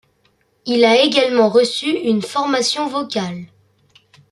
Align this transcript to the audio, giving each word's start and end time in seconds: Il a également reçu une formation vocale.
Il 0.65 0.83
a 0.83 0.99
également 0.99 1.47
reçu 1.49 1.85
une 1.85 2.23
formation 2.23 2.87
vocale. 2.87 3.45